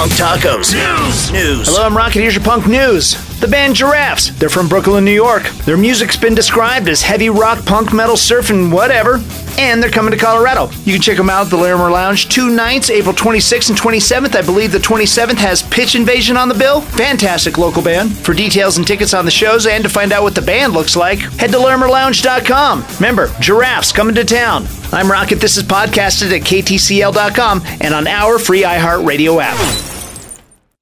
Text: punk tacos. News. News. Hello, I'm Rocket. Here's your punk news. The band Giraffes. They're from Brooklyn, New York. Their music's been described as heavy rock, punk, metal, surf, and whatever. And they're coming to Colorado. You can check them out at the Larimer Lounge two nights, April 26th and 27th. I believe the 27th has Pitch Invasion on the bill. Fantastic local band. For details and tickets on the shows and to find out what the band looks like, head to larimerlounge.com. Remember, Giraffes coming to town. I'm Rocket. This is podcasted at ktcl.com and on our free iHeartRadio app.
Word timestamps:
punk 0.00 0.12
tacos. 0.12 0.72
News. 0.72 1.30
News. 1.30 1.68
Hello, 1.68 1.84
I'm 1.84 1.94
Rocket. 1.94 2.20
Here's 2.20 2.34
your 2.34 2.42
punk 2.42 2.66
news. 2.66 3.18
The 3.38 3.46
band 3.46 3.74
Giraffes. 3.74 4.30
They're 4.38 4.48
from 4.48 4.66
Brooklyn, 4.66 5.04
New 5.04 5.12
York. 5.12 5.42
Their 5.66 5.76
music's 5.76 6.16
been 6.16 6.34
described 6.34 6.88
as 6.88 7.02
heavy 7.02 7.28
rock, 7.28 7.66
punk, 7.66 7.92
metal, 7.92 8.16
surf, 8.16 8.48
and 8.48 8.72
whatever. 8.72 9.20
And 9.58 9.82
they're 9.82 9.90
coming 9.90 10.12
to 10.12 10.16
Colorado. 10.16 10.70
You 10.84 10.94
can 10.94 11.02
check 11.02 11.18
them 11.18 11.28
out 11.28 11.44
at 11.44 11.50
the 11.50 11.58
Larimer 11.58 11.90
Lounge 11.90 12.30
two 12.30 12.48
nights, 12.48 12.88
April 12.88 13.14
26th 13.14 13.68
and 13.68 13.78
27th. 13.78 14.34
I 14.34 14.40
believe 14.40 14.72
the 14.72 14.78
27th 14.78 15.36
has 15.36 15.62
Pitch 15.62 15.94
Invasion 15.94 16.38
on 16.38 16.48
the 16.48 16.54
bill. 16.54 16.80
Fantastic 16.80 17.58
local 17.58 17.82
band. 17.82 18.16
For 18.16 18.32
details 18.32 18.78
and 18.78 18.86
tickets 18.86 19.12
on 19.12 19.26
the 19.26 19.30
shows 19.30 19.66
and 19.66 19.84
to 19.84 19.90
find 19.90 20.14
out 20.14 20.22
what 20.22 20.34
the 20.34 20.40
band 20.40 20.72
looks 20.72 20.96
like, 20.96 21.18
head 21.18 21.50
to 21.50 21.58
larimerlounge.com. 21.58 22.86
Remember, 22.96 23.28
Giraffes 23.38 23.92
coming 23.92 24.14
to 24.14 24.24
town. 24.24 24.66
I'm 24.92 25.10
Rocket. 25.10 25.40
This 25.40 25.58
is 25.58 25.62
podcasted 25.62 26.34
at 26.34 26.40
ktcl.com 26.40 27.62
and 27.82 27.92
on 27.92 28.06
our 28.06 28.38
free 28.38 28.62
iHeartRadio 28.62 29.42
app. 29.42 29.79